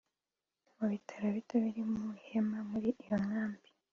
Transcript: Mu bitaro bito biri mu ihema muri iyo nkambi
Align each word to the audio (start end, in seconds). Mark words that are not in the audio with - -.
Mu 0.77 0.85
bitaro 0.91 1.27
bito 1.35 1.55
biri 1.63 1.81
mu 1.91 2.03
ihema 2.19 2.59
muri 2.71 2.89
iyo 3.03 3.15
nkambi 3.25 3.67